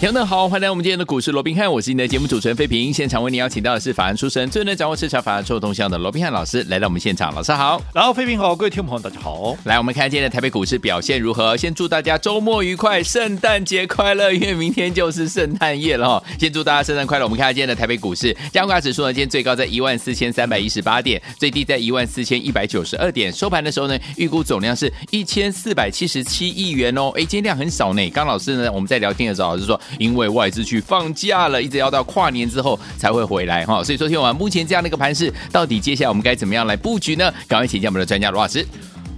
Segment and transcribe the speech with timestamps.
[0.00, 2.90] 听众好，欢迎来我们今天的股市罗宾汉，我是你的节目主持人费平。
[2.90, 7.34] 现场为你邀请到的是法案出身、最能掌握市场法案臭动向的罗宾汉老师，来到我们现场。
[7.34, 9.54] 老师好，然后费平好，各位听众朋友大家好。
[9.64, 11.54] 来，我们看今天的台北股市表现如何？
[11.54, 16.24] 先祝大家周末愉快，圣诞节快乐，因为明天就是圣诞夜了哈。
[16.38, 17.26] 先祝大家圣诞快乐。
[17.26, 27.12] 我们看今天的台北股市，加权指数呢，今天最高在一万四千三百一十八点，最低在一万四千一百九十二点，收盘的时候呢，预估总量是一千四百七十七亿元哦。
[27.16, 28.08] 哎，今天量很少呢。
[28.08, 30.60] 刚老师呢，我们在聊天的时候老师说，因为外资。
[30.70, 37.32] 去放假了，一直要到跨年之后才会回来哈，所以说听完目前这样的一个盘势，到底接下来我们该怎么样来布局呢？
[37.48, 38.64] 赶快请教我们的专家罗老师。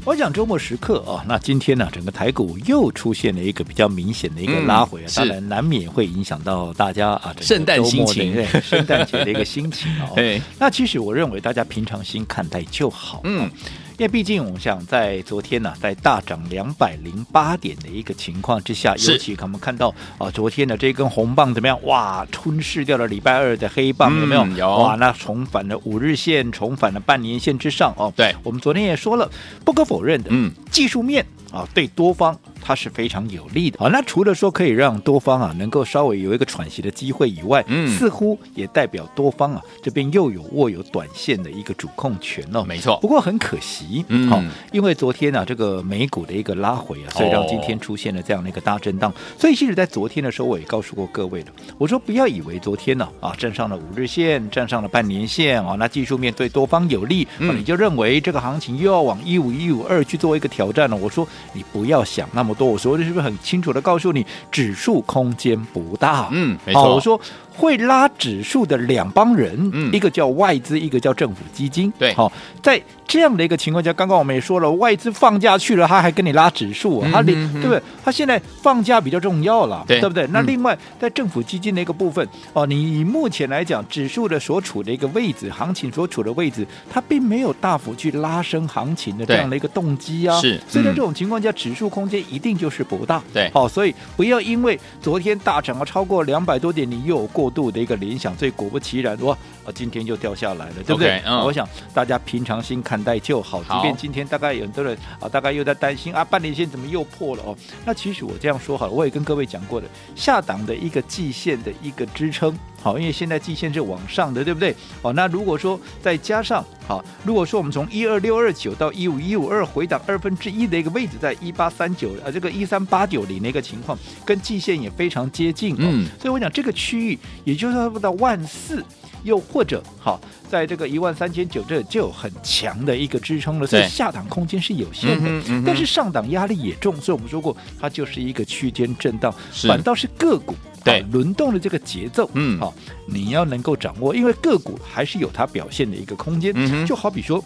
[0.04, 10.12] 我讲周末时刻啊，那今天呢，整个台股又出现了一个比较明显的一个拉回当然难免会影响到大家啊，圣诞心情， 圣诞节的一个心情哦。
[10.16, 13.20] 对，那其实我认为大家平常心看待就好。
[13.24, 13.50] 嗯。
[13.98, 21.78] 因为毕竟，我想在昨天呢、啊，在大涨两百零八点的一个情况之下，尤其我们看到啊，昨天的这根红棒怎么样？
[21.84, 24.42] 哇，吞噬掉了礼拜二的黑棒，有没有？
[24.44, 24.76] 嗯、有。
[24.78, 28.12] 哇，那重返了五日线，重返了半年线之上哦。
[28.16, 29.30] 对，我们昨天也说了，
[29.64, 32.38] 不可否认的，嗯，技术面啊，对多方。
[32.62, 33.78] 它是非常有利的。
[33.78, 42.64] 好，那除了说可以让多方啊能够稍微有一个喘息的机会以外，嗯，似乎也代表多方啊这边又有握有短线的一个主控权哦。
[42.64, 42.98] 没错。
[43.00, 49.10] 不过很可惜，嗯，好，因为昨天啊这个美股的一个拉回啊，所以让今天出现了这样的一个大震荡。
[49.10, 51.46] 哦、所以其实，在昨天的时候，我也告诉过各位了，
[51.78, 60.96] 我说不要以为昨天呢啊，啊站上了五日线，站上了半年线啊，那技术面对多方有利，嗯、啊，你就认为这个行情又要往一五一五二去做一个挑战了。
[60.96, 63.38] 我说你不要想那么多，我说的是不是很？
[63.42, 66.28] 清楚的告诉你，指数空间不大。
[66.30, 66.94] 嗯，没错。
[66.94, 67.20] 我说。
[67.54, 71.92] 会拉指数的两帮人，嗯，一个叫外资，一个叫政府基金。
[71.98, 72.32] 对，好，
[72.62, 77.82] 在这样的一个情况下，刚刚我们也说了，外资放假去了，他还跟你拉指数，啊，他连、嗯、对不对？
[78.04, 80.26] 他现在放假比较重要了，对，对不对？
[80.28, 90.40] 那另外，在政府基金的一个部分，哦，你以目前来讲，指数的所处的一个位置，行情所处的位置，它并没有大幅去拉升行情的这样的一个动机啊。
[90.40, 93.22] 是，所以在这种情况下，指数空间一定就是不大。
[93.34, 98.36] 对，好，所以不要因为昨天大涨了超过两百多点，你又有过度的一个联想。
[98.36, 103.62] 所以果不其然，哇，啊今天就掉下来了，对不对？Okay, 嗯、我想大家平常心看待就好。
[103.62, 107.56] 即便今天大概有很多人啊，大概又在担心啊，半年线怎么又破了哦？
[107.84, 114.74] 那其实我这样说好了，我也跟各位讲过的，下档的一个季线的一个支撑，好，因为现在季线是往上的，对不对？
[115.00, 128.84] 好，那如果说再加上好，如果说我们从一二六二九到一五一五二回档二分之一的一个位置，在一八三九啊，这个一三八九零的一个情况，跟季线也非常接近，嗯，所以我讲这个区域，也就是说到万四。
[129.24, 139.34] 又或者好，在这个一万三千九这就有很强的一个支撑了，所以下档空间是有限的，嗯嗯、但是上档压力也重，所以我们说过，它就是一个区间震荡，
[139.68, 141.00] 反倒是个股对。
[141.12, 142.74] 轮动的这个节奏，嗯，好，
[143.06, 147.42] 你要能够掌握，因为个股还是有它表现的一个空间，嗯、就好比说。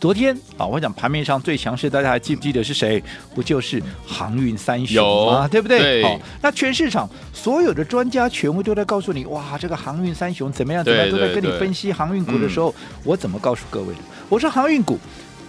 [0.00, 3.02] 昨天啊，我讲盘面上最强势，大家还记不记得是谁？
[3.34, 5.48] 不就是航运三雄吗？
[5.48, 5.78] 对不对？
[5.78, 6.02] 对。
[6.04, 10.84] 好，那全市场所有的专家权威都在告诉你，哇，这个航运三雄怎么样？
[10.84, 11.10] 怎么样？
[11.10, 12.72] 都在跟你分析航运股的时候，
[13.02, 14.00] 我怎么告诉各位的？
[14.28, 14.98] 我说航运股。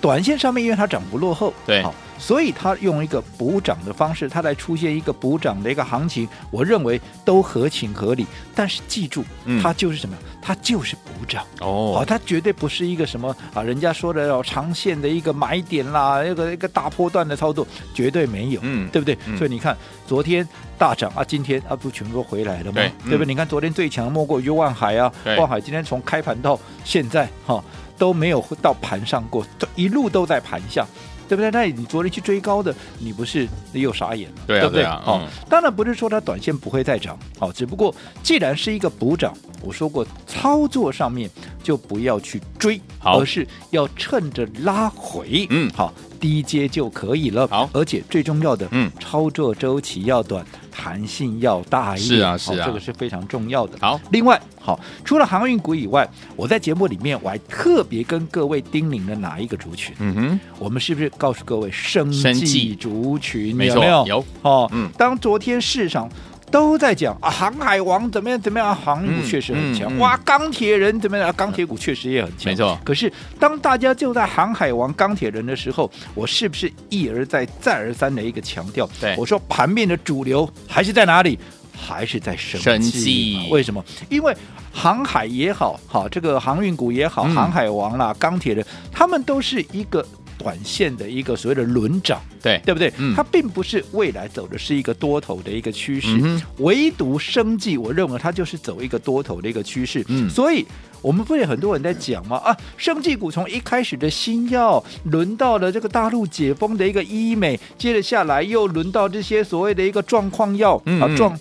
[0.02, 8.26] 短线上面，因为它涨不落后，对，好，所以它用一个补涨的方式，它来出现一个补涨的一个行情，我认为都合情合理。
[8.56, 10.16] 但是记住，嗯、它就是什么？
[10.42, 19.18] 它就是补涨哦，好，它绝对不是一个什么啊，人家说的要长线的一个买点啦，一个一个大波段的操作，绝对没有，嗯，对不对？
[19.26, 19.76] 嗯、所以你看，
[20.08, 22.74] 昨天大涨啊，今天啊，不全部回来了吗？
[22.76, 23.28] 对，对不对？
[23.28, 27.62] 嗯、你看昨天最强莫过于万海啊，对万海今天从开盘到现在，哈。
[28.00, 30.84] 都没有到盘上过，都一路都在盘下，
[31.28, 31.52] 对不对？
[31.52, 34.86] 那你昨天去追高的，你不是又傻眼了，对，啊、对不对？
[34.86, 37.94] 好、啊，哦嗯、当然不是说它短线不会再涨，好、哦，只不过
[38.24, 39.32] 既然是一个补涨，
[39.62, 41.30] 我说过操作上面
[41.62, 50.46] 就不要去追，而是要趁着拉回，嗯，好，低阶就可以了，好，而且最重要的，嗯，操作周期要短。
[50.82, 53.78] 弹性要大一点，是啊，是啊，这个是非常重要的。
[53.82, 59.96] 好，另外，好，除了航运股以外，我在节目里面我还特别跟各位叮咛了哪一个族群？
[59.98, 63.48] 嗯哼，我们是不是告诉各位生计族群？
[63.50, 64.06] 有没有？
[64.06, 66.08] 有哦，嗯，当昨天市场
[66.52, 69.92] 都在讲啊，航海王怎么样怎么样，航运股确实很强。
[69.92, 71.34] 嗯嗯、哇，钢铁人怎么样？
[71.36, 72.52] 钢铁股确实也很强。
[72.52, 72.80] 没错。
[72.86, 78.88] 可是当大家就在航海王、钢铁人的时候，我是不是一而再、再而三的一个强调？
[79.02, 81.40] 对，我说盘面的主流还是在哪里？
[81.82, 82.62] 还是在生技。
[82.62, 83.48] 生技。
[83.50, 83.82] 为什么？
[84.10, 84.36] 因为
[84.72, 90.06] 航海也好，好这个航运股也好，嗯、航海王啦、钢铁人，他们都是一个。
[90.42, 92.90] 短线的一个所谓的轮涨，对对不对？
[92.98, 100.02] 嗯，它并不是未来走的是一个多头的一个趋势，嗯、唯独生计，我认为它就是走一个多头的一个趋势。
[100.08, 100.66] 嗯，所以
[101.02, 102.38] 我们不是很多人在讲吗？
[102.38, 111.38] 啊，生计股从一开始的新药，轮到了这个大陆解封的一个医美，接着下来又轮到这些所谓的一个状况药、嗯、啊状。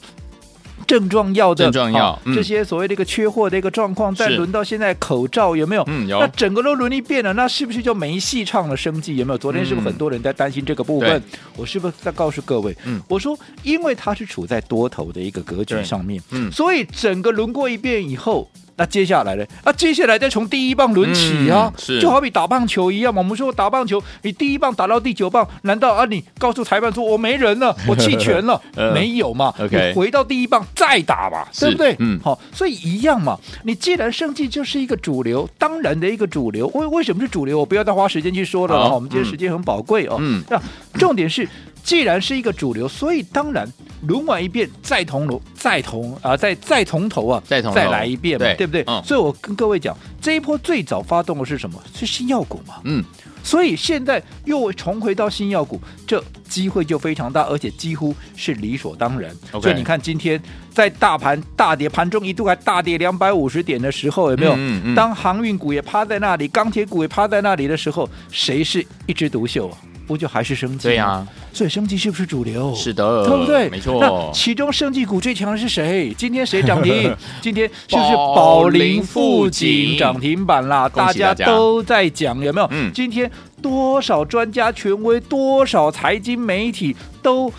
[0.88, 5.84] 症状药的症状药、嗯，这些所谓的一个缺货的一个状况，再轮到现在口罩有没有？
[5.86, 6.18] 嗯，有。
[6.18, 8.76] 那整个都轮一遍了，那是不是就没戏唱了？
[8.76, 9.38] 生计有没有？
[9.38, 11.10] 昨天是不是很多人在担心这个部分？
[11.18, 11.22] 嗯、
[11.56, 12.74] 我是不是在告诉各位？
[12.86, 18.50] 嗯，我说，因为它是处在多头的一个格局上面，嗯，所以整个轮过一遍以后。
[18.78, 19.44] 那接下来呢？
[19.64, 23.20] 啊，接下来再从第一棒轮起啊，嗯、是就好比打棒球一样嘛。
[23.20, 28.62] 我们说打棒球，你第一棒打到第九棒，难道啊你告诉裁判说我没人了， 我弃权了？
[28.76, 31.96] 呃、没有嘛？OK，你回到第一棒再打嘛，对不对？
[31.98, 33.36] 嗯，好，所以一样嘛。
[33.64, 36.68] 你既然生技就是一个主流，当然的一个主流。
[36.68, 37.58] 为为什么是主流？
[37.58, 38.88] 我不要再花时间去说了。
[38.88, 40.16] 哈，我们今天时间很宝贵哦。
[40.20, 40.60] 嗯，那
[40.98, 41.48] 重点是。
[41.82, 43.66] 既然是一个主流，所以当然
[44.06, 48.84] 轮完一遍再同楼，再同啊，再再从头啊，再同再来一遍嘛，对，对不对？
[48.86, 51.80] 嗯，所以我跟各位讲，这一波最早发动的是什么？
[51.94, 52.74] 是新药股嘛。
[52.84, 53.04] 嗯，
[53.48, 59.34] 所以现在又重回到新药股，这机会就非常大，而且几乎是理所当然。
[59.52, 60.38] 所以你看，今天
[60.70, 64.52] 在大盘大跌，盘中一度还大跌两百五十点的时候，有没有？
[64.52, 69.78] 嗯嗯嗯，当航运股也趴在那里，钢铁股也趴在那里的时候，谁是一枝独秀啊？
[70.06, 70.88] 不就还是生技？
[70.88, 72.74] 对呀、啊，所以生技是不是主流？
[72.74, 73.68] 是的，对不对？
[73.68, 73.98] 没错。
[74.00, 76.14] 那其中生技股最强的是谁？
[76.16, 77.14] 今天谁涨停？
[77.42, 80.88] 今天是不是宝林富锦涨停板啦！
[80.88, 82.66] 大家都在讲有没有？
[82.70, 83.30] 嗯，今天
[83.62, 87.52] 多少专家权威，多少财经媒体都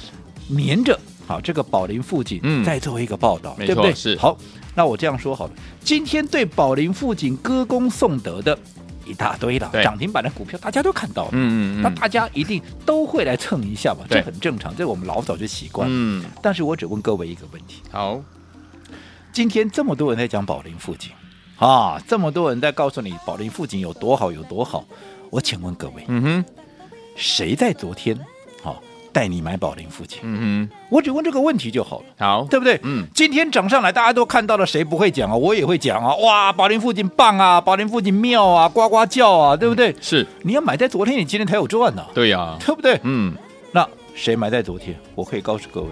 [0.48, 3.94] 黏着好这个宝林富锦，嗯，再做一个报道，对不对？
[3.94, 4.18] 是。
[4.18, 4.38] 好，
[4.75, 8.57] 那我这样说好了，今天对宝林富锦歌功颂德的。
[9.06, 15.90] 一大堆了，涨停板的股票大家都看到了，嗯嗯，那大家一定都会来蹭一下嘛，这很正常，这我们老早就习惯。
[15.92, 18.22] 嗯，但是我只问各位一个问题：好，
[19.34, 21.10] 今天这么多人在讲宝林富锦
[21.57, 24.86] 啊，这么多人在告诉你宝林富锦有多好有多好，
[25.30, 26.46] 我请问各位，嗯哼，
[27.16, 28.18] 谁在昨天
[28.62, 28.81] 好？
[29.12, 32.80] 带你买宝林附近，嗯哼，我只问这个问题就好了，好，对不对？
[32.84, 35.36] 嗯，今天涨上来，大家都看到了，谁不会讲啊？
[35.36, 36.16] 我也会讲啊！
[36.18, 39.96] 哇，宝林附近棒啊，宝林附近妙啊，呱呱叫啊，对不对？
[40.00, 42.06] 是，你要买在昨天，你今天才有赚呢。
[42.14, 43.00] 对呀，对不对？
[43.04, 43.34] 嗯，
[43.72, 44.96] 那谁买在昨天？
[45.16, 45.88] 我可以告诉各位，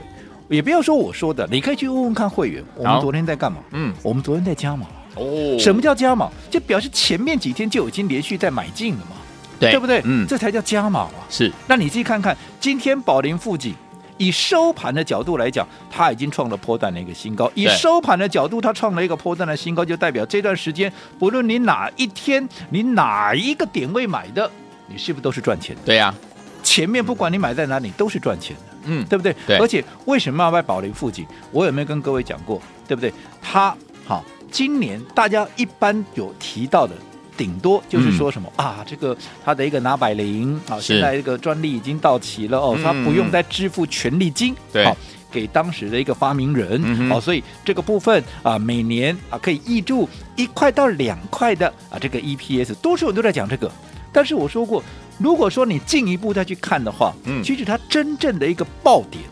[0.50, 3.60] 也不要说我说的，你可以去问问看会员，我们昨天在干嘛？
[3.72, 4.86] 嗯，我们昨天在加码
[5.16, 5.57] 哦。
[5.60, 6.30] 什么叫加码？
[6.51, 9.17] 就表示前面几天就已经连续在买进了嘛，
[9.59, 10.01] 对，对不对？
[10.06, 11.12] 嗯，这才叫加码啊。
[11.30, 13.74] 是，那你自己看看，今天宝林富锦。
[14.19, 17.51] 以收盘的角度来讲，它已经创了波段的一个新高。
[17.54, 24.50] 以收盘的角度，它创了一个波段的新高，就代表这段时间，不论你哪一天，你哪一个点位买的，
[24.88, 25.81] 你是不是都是赚钱的？
[25.86, 26.15] 对呀、啊，
[26.63, 28.62] 前面不管你买在哪里，都是赚钱的。
[28.86, 29.36] 嗯，对不对？
[29.45, 29.57] 对。
[29.57, 31.24] 而且为什么要卖宝林附近？
[31.51, 32.60] 我有没有跟各位讲过？
[32.88, 33.13] 对不对？
[33.39, 36.95] 它好，今年大家一般有提到的。
[37.38, 39.15] 顶多就是说什么、嗯、啊，这个
[39.46, 44.96] 他的一个拿百灵啊，现在这个专利已经到期了哦，他不用再支付权利金，对、嗯，
[45.32, 53.72] 给当时的一个发明人，嗯、哦，所以这个部分啊，每年啊可以挹注一块到两块的啊这个 EPS，多数人都在讲这个，
[54.12, 54.84] 但是我说过，
[55.20, 59.24] 如果说你进一步再去看的话，嗯，其实它真正的一个爆点，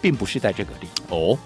[0.00, 1.36] 并不是在这个里哦。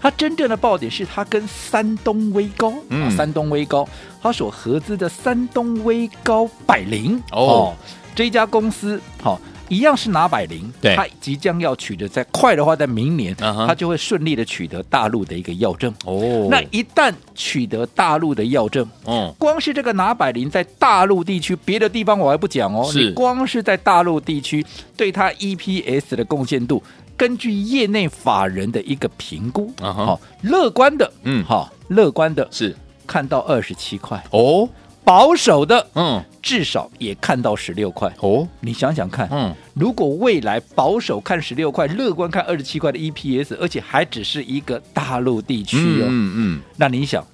[0.00, 3.88] 它真正的爆点是它跟山东威高，嗯，啊、山东威高，
[4.22, 7.20] 它所合资的山东威高百灵。
[7.32, 7.74] 哦，哦，
[8.14, 15.92] 这一家公司好、哦、一样是拿百灵，对，它即将要取得，在快的话，在明年，嗯、它就会顺利的取得大陆的一个药证。
[16.04, 16.46] 哦。
[16.50, 23.08] 那一旦取得大陆的药证，哦，光是这个拿百灵在大陆地区，别的地方我还不讲哦，是。
[23.08, 24.64] 你光是在大陆地区
[24.96, 26.82] 对它 EPS 的贡献度。
[27.16, 32.76] 根据业内法人的一个评估，啊好，乐观的，嗯，好，乐观的是。
[33.06, 34.68] 看到二十七块哦，
[35.04, 38.48] 保守的，嗯，至少也看到十六块哦。
[38.58, 47.24] 你想想看，嗯，如果未来保守看十六块，乐观看二十七块的 EPS，而且还只是一个大陆地区哦，嗯嗯，那你想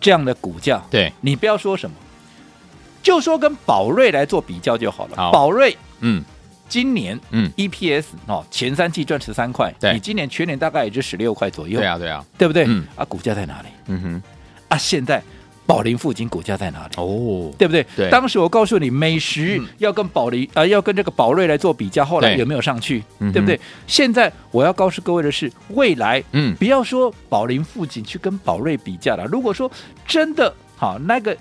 [0.00, 1.96] 这样的股价，对，你不要说什么，
[3.02, 5.16] 就说跟宝瑞来做比较就好了。
[5.16, 6.24] 好，宝瑞，嗯。
[6.68, 11.78] 今年嗯 EPS 哦前三季赚十三块，你今年全年大概也就十六块左右。
[11.78, 12.64] 对啊对啊，对不对？
[12.66, 13.68] 嗯啊，股价在哪里？
[13.86, 14.22] 嗯哼，
[14.68, 15.22] 啊现在。
[15.68, 16.94] 宝林附近股价在哪里？
[16.96, 17.84] 哦，对不对？
[17.96, 23.02] 对，当时我告诉你，美食要跟宝林啊，要跟这个宝瑞来做比较，后来有没有上去？
[23.32, 23.58] 对不对？
[23.88, 29.24] 现在我要告诉各位的是，未来，嗯，不要说宝林附近去跟宝瑞比较了。
[29.24, 29.68] 如果说
[30.06, 31.36] 真的好，那个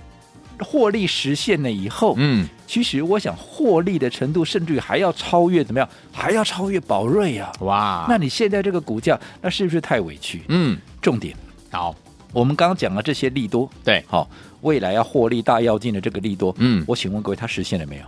[0.57, 5.87] 获利实现了以后，嗯，其实我想获利的程度，甚至于还要超越怎么样？
[6.11, 7.51] 还要超越宝瑞啊！
[7.61, 10.43] 哇，那你现在这个股价，那是不是太委屈？
[10.49, 11.35] 嗯，重点
[11.71, 11.95] 好。
[12.33, 14.29] 我们刚刚讲了这些利多，对，好，
[14.59, 18.03] 未来要获利大要进的这个利多，嗯，我请问各位，它实现了没有？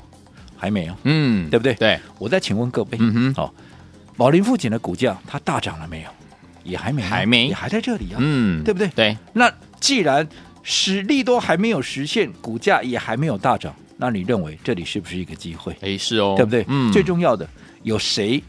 [0.58, 1.74] 还没有，嗯，对不对？
[1.76, 3.54] 对，我再请问各位，嗯哼，好，
[4.18, 6.10] 宝林富锦的股价它大涨了没有？
[6.64, 8.90] 也还没，还没，也还在这里啊，嗯，对不对？
[8.90, 9.50] 对，那
[9.80, 10.28] 既然
[10.62, 15.76] 使利多还没有实现，股价也还没有大涨，那你认为这里是不是一个机会？
[15.82, 16.64] 哎，是哦，对不对？
[16.68, 17.48] 嗯，最重要的
[17.84, 18.42] 有谁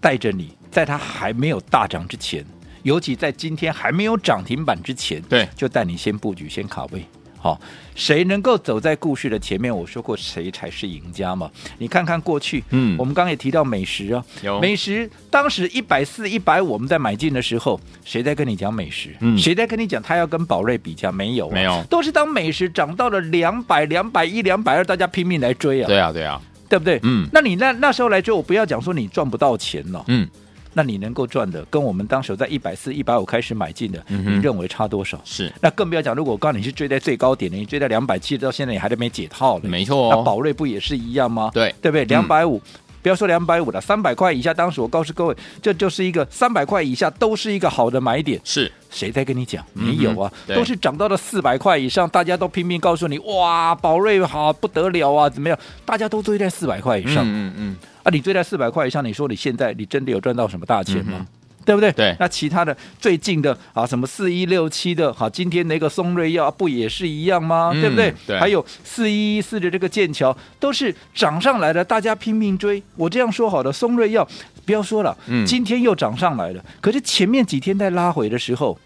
[0.00, 2.44] 带着你，在它还没有大涨之前？
[2.82, 7.04] 尤其在今天还没有涨停板之前，对，就带你先布局，先卡位。
[7.42, 7.58] 好，
[7.94, 9.74] 谁能够走在故事的前面？
[9.74, 11.50] 我说过，谁才是赢家嘛？
[11.78, 14.22] 你看看过去，嗯，我们刚刚也提到美食啊，
[14.60, 19.16] 美食，当时一百四、一百五，我们在买进的时候，谁在跟你讲美食？
[19.20, 21.10] 嗯，谁在跟你讲他要跟宝瑞比价？
[21.10, 25.86] 没有、啊，没有，都是当美食涨到了两百、两百一、两百二，大家拼命来追啊！
[25.86, 27.00] 对啊，对啊，对不对？
[27.04, 30.28] 嗯，那你那那时候来追，我不要讲说你赚不到钱了，嗯。
[30.72, 35.20] 那你能够赚的，跟我们当时在一百四、一百五开始买进的，嗯、你认为差多少？
[35.24, 35.52] 是。
[35.60, 39.68] 那更不要讲，如果我告诉你是追在最高点的，你追在两百七，到现在你还在没解套的。
[39.68, 40.14] 没错、哦。
[40.16, 41.50] 那宝瑞不也是一样吗？
[41.52, 42.04] 对，对不对？
[42.04, 42.60] 两百五，
[43.02, 48.40] 不要说两百五了，三百块以下，当时我告诉各位，这就是一个三百块以下都是一个好的买点。
[48.44, 48.70] 是。
[48.90, 49.64] 谁在跟你讲？
[49.72, 55.58] 没有啊，嗯、都是涨到了四百块以上，大家都拼命告诉你，哇，宝瑞好不得了啊，怎么样？
[55.84, 57.24] 大家都追在四百块以上。
[57.24, 57.54] 嗯嗯。
[57.56, 61.18] 嗯啊，你追在四百块以上，你说你现在你真的有赚到什么大钱吗？
[61.18, 61.26] 嗯、
[61.64, 61.92] 对不对？
[61.92, 62.16] 对。
[62.18, 67.70] 那其他的最近的啊，什么四一六七的，好、啊，今天那个松瑞药不也是一样吗？
[67.74, 68.14] 嗯、对不对？
[68.26, 68.38] 对。
[68.38, 72.82] 还有四一一四的这个剑桥，都是涨上来的，大家拼命追。
[72.96, 74.26] 我这样说好的，松瑞药
[74.64, 76.64] 不要说了，嗯，今天又涨上来了。
[76.80, 78.78] 可是前面几天在拉回的时候，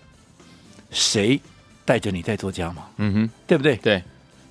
[0.90, 1.40] 谁
[1.84, 2.86] 带着你在做加吗？
[2.96, 3.76] 嗯哼，对不对？
[3.76, 4.02] 对。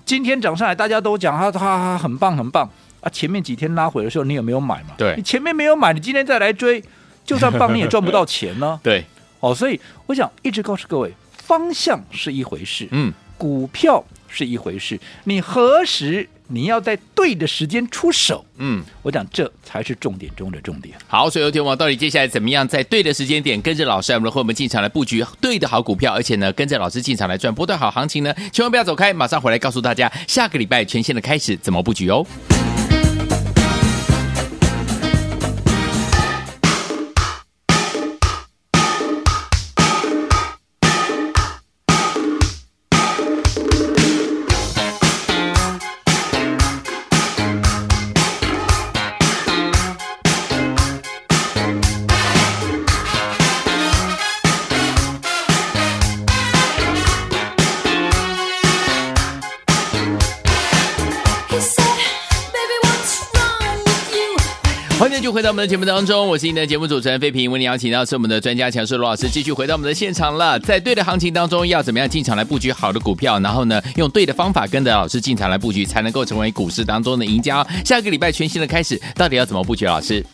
[0.06, 2.70] 今天涨上来，大家都讲他他他很棒很棒。
[3.04, 4.96] 啊，前面几天拉回的时候，你有没有买嘛？
[4.98, 6.82] 对，你前面没有买，你今天再来追，
[7.26, 8.80] 就算棒你也赚不到钱呢。
[8.82, 9.04] 对，
[9.42, 18.46] 哦，所以我想一直告诉各位，方向是一回事，嗯，股票是一回事，你何时你要在对的时间出手？
[18.58, 20.96] 嗯，我讲这才是重点中的重点。
[21.08, 28.34] 好，所以有天王到底接下来怎么样在对的时间点跟着老师，我们和我们进场来布局对的好股票，而且呢，跟着老师进场来赚波段好行情呢？
[28.52, 32.26] 千万不要走开，马上回来告诉大家下个礼拜全线的开始怎么布局哦。
[65.44, 70.58] 在我们的节目当中，我是你的节目主持人费平，为你邀请到是我们的专家强势罗老师，继续回到我们的现场了。
[70.62, 73.38] 在对的行情当中，要怎么样进场来布局好的股票？
[73.42, 77.62] 然后呢，用对的方法跟着老师进场来布局，才能够成为股市当中的赢家。
[77.84, 79.84] 下个礼拜全新的开始，到底要怎么布局？
[79.84, 80.26] 老师？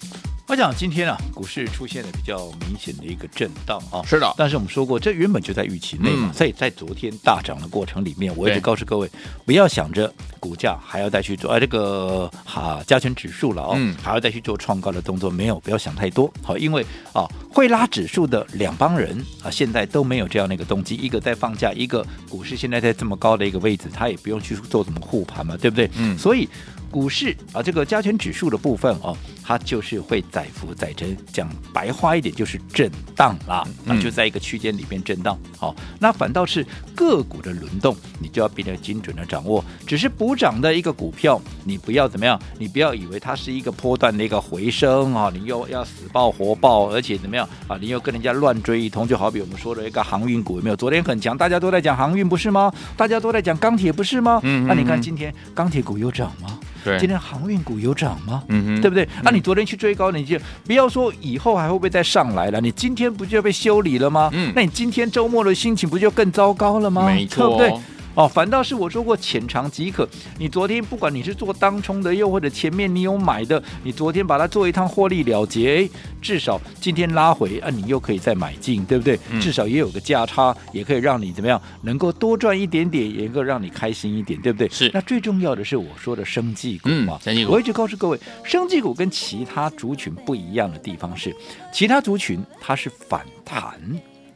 [0.50, 4.34] 我想今天啊，股市出现了比较明显的一个震荡啊，是的。
[4.36, 6.34] 但是我们说过，这原本就在预期内嘛。
[6.34, 9.08] 所以在昨天大涨的过程里面，我一直告诉各位，
[9.46, 16.34] 不要想着股价还要再去做啊这个哈加权指数了哦，还要再去做创高的动作，没有，不要想太多。
[16.42, 25.88] 好，因为啊会拉指数的两帮人啊，现在都没有这样的一个动机，一个在放假，一个股市现在在这么高的一个位置，他也不用去做什么护盘嘛，对不对？
[25.96, 26.50] 嗯，所以。
[26.90, 35.38] 股市啊，这个加权指数的部分哦，它就是会载浮载沉，讲白话一点就是震荡啦，那、嗯、就在一个区间里面震荡。
[35.58, 36.66] 好，那反倒是
[36.96, 39.64] 个股的轮动，你就要比较精准的掌握。
[39.86, 50.76] 只是补涨的一个股票，你不要怎么样，你不要以为它是一个波段的一个回升啊，你又要死抱活抱，而且怎么样啊，你又跟人家乱追一通，就好比我们说的一个航运股有没有？
[50.76, 52.72] 昨天很强，大家都在讲航运不是吗？
[52.96, 54.40] 大家都在讲钢铁不是吗？
[54.44, 56.60] 嗯，那你看今天钢铁股有涨吗？
[56.84, 58.44] 对，今天航运股有涨吗？
[58.48, 59.08] 嗯哼，对不对？
[59.24, 62.60] 那、嗯啊、你昨天去追高，你就不要说以后还会不会再上来了？
[62.62, 64.30] 你今天不就被修理了吗？
[64.34, 67.06] 嗯，那你今天周末的心情不就更糟糕了吗？
[67.06, 67.84] 没错，对不对？
[68.16, 70.08] 哦，反倒是我说过浅尝即可。
[70.38, 75.90] 你昨天不管你是做当冲的，又或者前面你有买的，你昨天把它做一趟获利了结，
[76.22, 79.18] 至少今天拉回啊，你又可以再买进，对不对？
[79.32, 84.68] 嗯、至少也有个价差，也可以让你怎么样能够多赚一点点，也能够让你开心一点，对不对？
[84.70, 84.92] 是。
[84.94, 87.54] 那最重要的是我说的生技股嘛，生技股。
[87.54, 91.34] 我一直告诉各位，生技股跟其他族群不一样的地方是，
[91.72, 93.80] 其他族群它是反弹。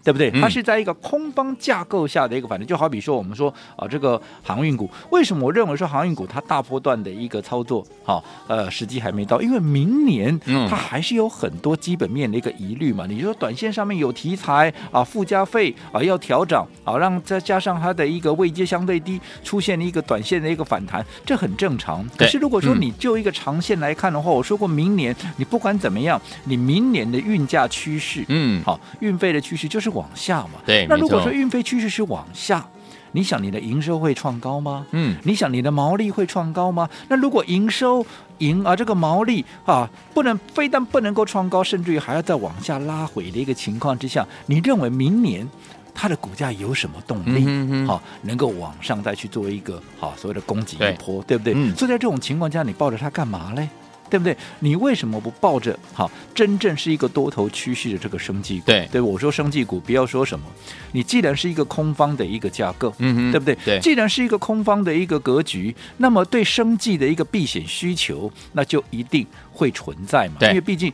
[0.03, 0.29] 对不对？
[0.31, 10.37] 它是在一个空方架构下的一个反正，就好比说我们说啊，这个航运股，为什么我认为说航运股它大波段的一个操作，好、啊，呃，时机还没到，因为明年
[10.69, 13.05] 它还是有很多基本面的一个疑虑嘛。
[13.07, 22.05] 你说短线上面有题材啊，附加费啊要调整啊，让再加上它的一个位阶相对低，出现了一个短线的一个反弹，这很正常。
[22.17, 29.92] 可是如果说你就一个长线来看的话，我说过明年你不管怎么样，你明年的运价趋势，嗯，好，运费的趋势就是。
[29.93, 30.85] 往下嘛，对。
[30.87, 32.65] 那如果说运费趋势是往下，
[33.13, 34.85] 你想你的营收会创高吗？
[34.91, 36.89] 嗯，你想你的毛利会创高吗？
[37.09, 38.05] 那如果营收
[38.39, 45.47] 营啊这个毛利啊不能非但不能够创高，甚至于还要再往下拉回的一个情况之下，你认为明年
[45.93, 47.85] 它的股价有什么动力？
[47.85, 51.53] 好，能够往上再去做一个好所谓的攻击一波，对，对不对？
[51.55, 51.75] 嗯。
[51.75, 53.69] 所以在这种情况下，你抱着它干嘛嘞？
[54.13, 54.37] 对不对？
[54.59, 58.67] 你为什么不抱着好真正是一个多头趋势的这个生技股？
[58.67, 60.45] 对，对我说生技股，不要说什么。
[60.91, 63.57] 你既然是一个空方的一个架构，嗯哼，对不对？
[63.65, 70.35] 对，既然是一个空方的一个格局，那么对生计的一个避险需求，那就一定会存在嘛。
[70.37, 70.93] 对，因为毕竟，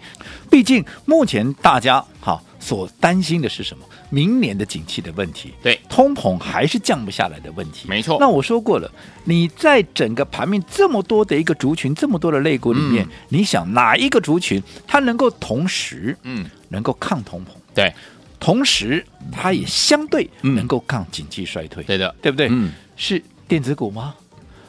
[0.50, 3.84] 毕竟目前大家好所担心的是什么？
[4.10, 8.18] 明年的景气的问题，对，通膨还是降不下来的问题，没错。
[8.20, 8.92] 那我说过了，
[9.24, 17.50] 你在整个盘面这么多的一个族群，这么多的类股里面，嗯、你想哪一个族群它能够同时，嗯，能够抗通膨？
[17.76, 17.94] 对，
[18.40, 22.48] 同时它也相对能够抗景气衰退，对的，对不对？
[22.50, 24.16] 嗯，是电子股吗？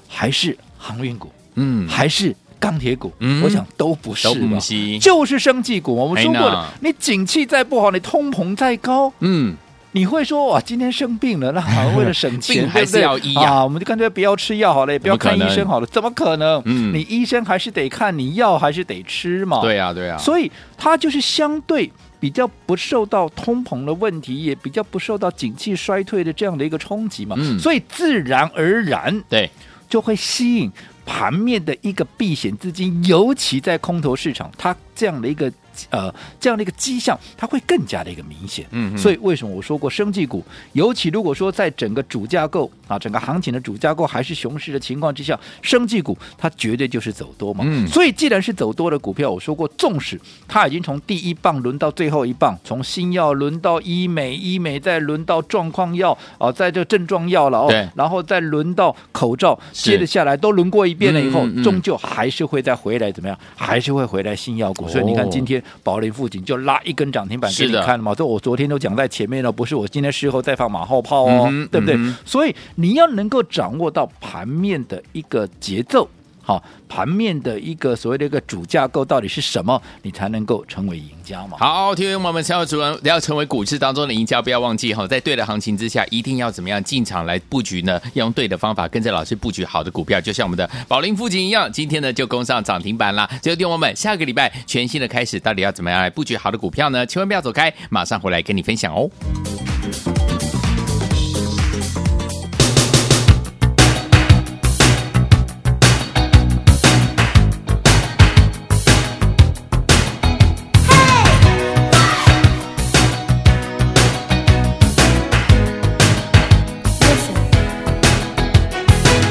[0.06, 1.32] 还是航运股？
[1.54, 2.34] 嗯，还是？
[2.60, 4.58] 钢铁股，嗯、我想都不是吧，
[5.00, 5.96] 就是生技股。
[5.96, 9.56] 我们说过了，你景气再不好，你通膨再高，嗯，
[9.92, 13.64] 你会说哇，今天生病了，那好像为了省钱， 还是要医啊？
[13.64, 16.60] 我们就干脆不要吃药好了，也不要看医生好了，怎么可能？
[16.66, 19.60] 嗯，你医生还是得看，你药还是得吃嘛。
[19.62, 20.16] 对呀，对呀。
[20.18, 27.34] 所以它就是相对比较不受到通膨的问题，也比较不受到景气衰退的这样的一个冲击嘛。
[27.38, 29.50] 嗯，所以自然而然，对，
[29.88, 30.70] 就会吸引。
[31.12, 35.52] 盘面的一个避险资金，尤其在空头市场，它这样的一个。
[35.90, 38.66] 呃，这样的一个迹象，它会更加的一个明显。
[38.70, 47.64] 嗯，所以为什么我说过，生技股，尤其如果说在整个主架构啊，整个行情的主架构还是熊市的情况之下，生技股它绝对就是走多嘛。
[47.66, 63.38] 嗯，所以既然是走多的股票，我说过，纵使它已经从第一棒轮到最后一棒，从新药轮到医美，医美再轮到状况药啊，在这症状药了哦，然后再轮到口罩，接着下来都轮过一遍了以后，嗯嗯、终究还是会再回来怎么样？
[63.56, 64.88] 还是会回来新药股。
[64.88, 65.62] 所以你看今天。
[65.82, 68.14] 宝林附近就拉一根涨停板给你看了嘛？
[68.14, 71.96] 这我昨天都讲在前面了，不是我今天事后再放马后炮哦，嗯、对不对？
[71.96, 76.08] 嗯、所以你要能够掌握到盘面的一个节奏。
[76.42, 81.56] 好，盘面的一个所谓的一个主架构到底是什么，你才能够成为赢家嘛？
[81.58, 88.00] 好，听众朋友们，想要主人要成为股市当中的赢家，不要忘记哈，在对的行情之下，一定要怎么样进场来布局呢？
[88.14, 93.28] 要用对的方法，跟着老师布局好的股票，就像我们的宝林附近一样，今天呢就攻上涨停板了。
[93.42, 97.06] 最后，听众们，下个礼拜全新的开始，到底要怎么样来布局好的股票呢？
[97.06, 99.10] 千万不要走开，马上回来跟你分享哦。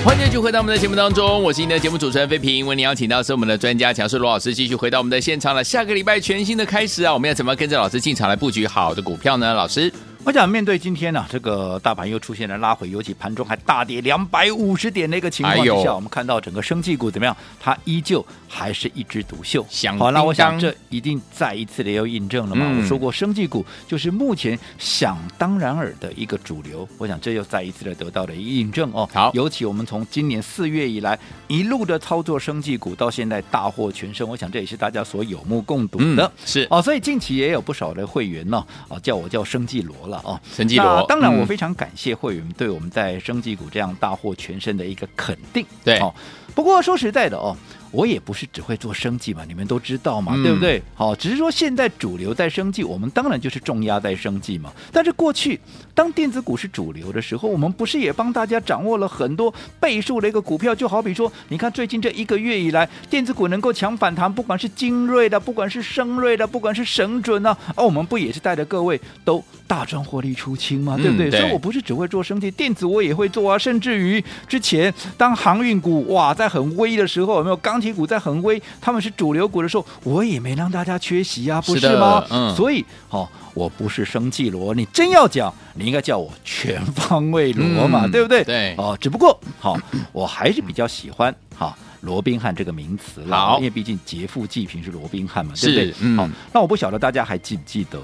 [0.10, 2.66] 欢迎继续回到我们的节目当中，我是您的节目主持人飞平。
[2.66, 5.64] 为您邀请到是我们的专家强势罗老师，继续回到我们的现场了。
[5.64, 9.54] 下个礼拜全新的开始啊，我们要怎么跟着老师进场来布局好的股票呢？
[9.54, 9.94] 老师？
[10.30, 17.36] 我想面对今天呢、啊，这个大盘又出现了拉回，尤其盘中还大跌两百五十点的一个情况之下，哎、我们看到整个生技股怎么样？
[17.60, 19.66] 它依旧还是一枝独秀。
[19.98, 22.64] 好，那我想这一定再一次的要印证了嘛？
[22.70, 26.88] 嗯、我说过，生技股就是目前想当然尔的一个主流。
[27.00, 29.10] 我想这又再一次的得到了一个印证哦。
[29.12, 36.24] 好，尤其我们从今年四月以来一路的操作生技股，到现在大获全胜，我想这也是大家所有目共睹的。
[36.28, 41.06] 嗯、是哦，所以近期也有不少的会员呢，啊，叫我叫生技罗了啊，生技罗。
[41.08, 45.66] 当然，我非常感谢会员对我们在生技股这样大获全胜的一个肯定。
[45.84, 46.14] 对，哦，
[46.54, 47.56] 不过说实在的哦，
[47.92, 50.82] 我也不是只会做生技嘛，你们都知道嘛，嗯、对不对？
[50.94, 54.72] 好，只是说现在主流在生技，我们当然就是重压在生技嘛。
[54.92, 55.60] 但是过去
[55.94, 60.74] 当电子股是主流的时候，我们不是也帮大家掌握了很多倍数的一个股票？
[60.74, 70.98] 就好比说，你看最近这一个月以来，电子股能够强反弹，不管是精锐的，不管是升锐的，不管是神准啊，哦，我们不也是带着各位都大赚获利出清嘛？
[70.98, 71.30] 对不对？
[71.30, 73.56] 嗯、对，所以我不是只会做生技，电子我也会做啊。
[73.56, 78.60] 甚至于之前当航运股哇在很威的时候，有没有钢铁股在很威？
[78.82, 82.26] 他们是主流股的时候，我也没让大家缺席啊，不是吗？
[82.28, 88.44] 是嗯，所以好、哦，我不是生气罗，你真要讲，你应该叫我全方位罗嘛，嗯、对不对？
[88.44, 91.78] 对，哦，只不过好、哦，我还是比较喜欢哈。
[92.02, 95.94] 哦罗宾汉这个名词了，因为毕竟劫富济贫是罗宾汉嘛，对不对？
[96.02, 98.00] 嗯、好，那我不晓得大家还记不记得，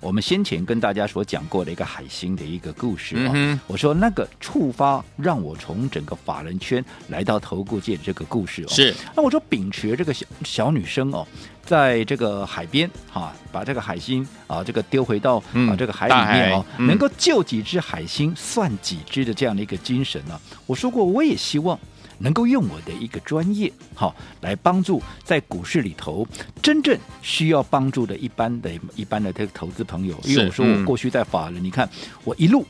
[0.00, 3.32] 我们先前跟大家所讲过的一个海星的一个故事啊。
[3.34, 8.68] 嗯、我说那个触发让我从整个法人圈来到投顾界的这个故事哦。
[8.68, 8.94] 是。
[9.16, 11.26] 那我说秉持这个小小女生哦，
[11.64, 20.40] 在这个海边哈，把这个海星啊这个丢回到啊这个海里面哦，嗯、能够救几只海星算几只的这样的一个精神呢、啊？
[20.66, 21.78] 我说过，我也希望。
[22.22, 26.26] 能够用我的一个专业，好来帮助在股市里头
[26.62, 30.16] 真正需要帮助的一般的一般的这个投资朋友。
[30.24, 31.88] 因为我说我过去在法人，嗯、你看
[32.22, 32.64] 我一路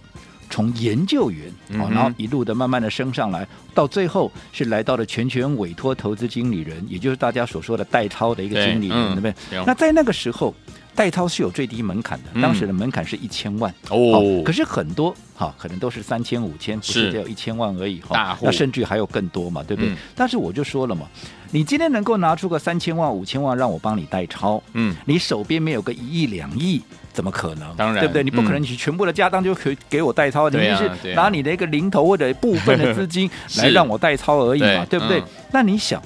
[0.52, 9.64] 从研究员，好，然后一路的慢慢的升上来，到最后是来到了全权委托投资经理人，也就是大家所说的代操的一个经理人，对，不对？
[9.66, 10.54] 那在那个时候。
[10.94, 14.42] 代操是有最低门槛的，当时的门槛是一千万、嗯、哦。
[14.44, 18.38] 可是很多哈，可能都是三千五千，不是只有一千万而已哈。
[18.42, 19.90] 那甚至还有更多嘛，对不对？
[19.90, 21.08] 嗯、但是我就说了嘛，
[21.50, 27.74] 你今天能够拿出个三千万、五千万让我帮你代操，嗯，你手边没有个一亿两亿，怎么可能？
[27.76, 28.22] 当然，对不对？
[28.22, 35.20] 你不可能你全部的家当就可以给我代操，嗯、你是拿你的一个零头或者部分的资金 来让我代操而已嘛，对，对不对？
[35.20, 36.02] 嗯、那你想？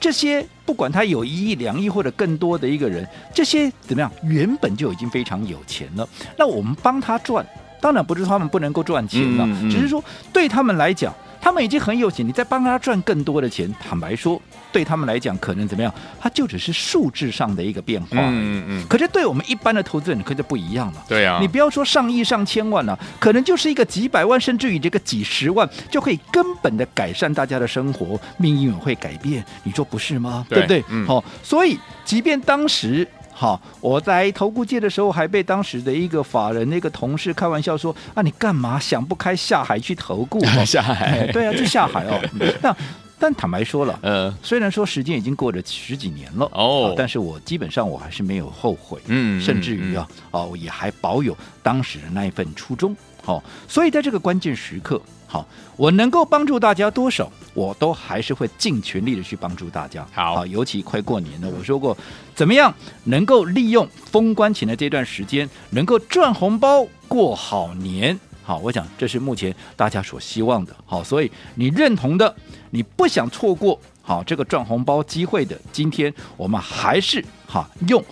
[0.00, 4.10] 这些不管他有一亿、两亿或者更多的一个人，这些怎么样？
[4.24, 6.08] 原本就已经非常有钱了。
[6.36, 7.46] 那我们帮他赚，
[7.80, 10.02] 当然不是他们不能够赚钱了，嗯嗯、只是说
[10.32, 11.14] 对他们来讲。
[11.42, 15.92] 他们已经很有钱，你再帮他赚更多的钱，坦白说，对他们来讲，可能怎么样？
[16.20, 18.06] 他就只是数字上的一个变化。
[18.12, 18.86] 嗯嗯。
[18.88, 21.04] 可是对我们一般的投资人，可就不一样了。
[21.08, 21.38] 对啊。
[21.40, 29.44] 你不要说上亿、上千万了，可能就是一个几百万，甚至于这个几十万，就可以根本的改善大家的生活，命运会改变。
[29.64, 30.46] 你说不是吗？
[30.48, 30.84] 对，对不对？
[30.90, 31.04] 嗯。
[31.08, 33.06] 好，所以即便当时。
[33.32, 40.38] 好，我在投顾界的时候，还被当时的一个法人那个同事开玩笑说：“啊，你干嘛想不开下海去投顾？
[40.64, 41.26] 下海？
[41.32, 42.20] 对啊，去下海哦。
[42.62, 42.76] 那
[43.18, 52.94] 但坦白说了，呃，虽然说时间已经过了十几年了哦，但是我基本上我还是没有后悔，嗯，甚至于啊，哦、嗯，也还保有当时的那一份初衷。
[53.24, 55.00] 好，所以在这个关键时刻。
[55.32, 60.06] 好，我能够帮助大家多少，我都还是会尽全力的去帮助大家。
[60.12, 61.96] 好，尤其快过年了，我说过，
[62.34, 68.20] 怎么样能够利用封关前的这段时间，能够赚红包过好年？
[68.42, 70.76] 好，我想这是目前大家所希望的。
[70.84, 72.36] 好，所以你认同的，
[72.68, 78.04] 你不想错过好这个赚红包机会的，今天我们还是哈用。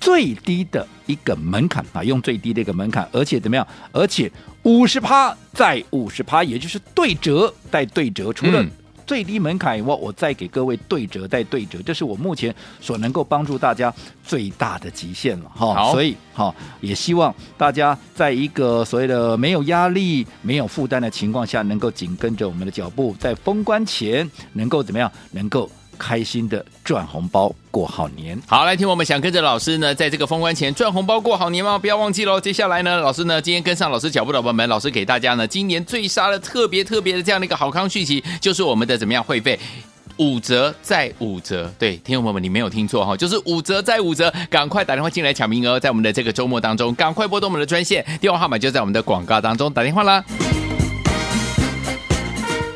[0.00, 3.66] 最低的一个门槛啊，用最低的一个门槛，而且怎么样？
[3.90, 4.30] 而且
[4.68, 8.30] 五十趴再五十趴，也就是对折再对折。
[8.30, 8.62] 除了
[9.06, 13.90] 最低门槛以外，我再给各位对折再对折，这是我目前所能够帮助大家
[14.22, 15.90] 最大的极限了哈。
[15.90, 25.10] 所以哈，也希望大家在一个所谓的没有压力、没有负担的情况下，能够紧跟着我们的脚步，在封关前能够怎么样？
[25.30, 25.70] 能够。
[25.98, 31.78] 开心的赚红包过好年，好，来听我们想跟着老师呢，在这个封关前赚红包过好年吗？
[31.78, 32.40] 不要忘记喽。
[32.40, 39.58] 接下来呢，老师呢今天跟上老师脚步的朋友们，老师给大家呢今年最杀的特别特别的这样的一个好康讯息，就是我们的怎么样会费
[40.16, 41.72] 五折再五折。
[41.78, 50.24] 对，听众朋友们，你没有听错哈，就是五折再五折，赶快打电话进来抢名额，在我们的这个周末当中，赶快拨动我们的专线，电话号码就在我们的广告当中，打电话啦。